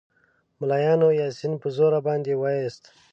ملایانو 0.59 1.07
یاسین 1.21 1.53
په 1.61 1.67
زوره 1.75 1.99
باندې 2.07 2.31
ووایاست. 2.35 2.83